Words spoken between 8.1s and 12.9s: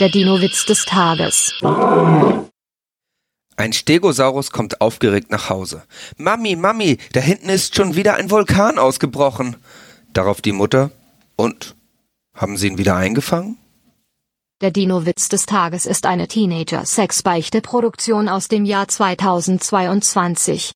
ein Vulkan ausgebrochen. Darauf die Mutter. Und? Haben Sie ihn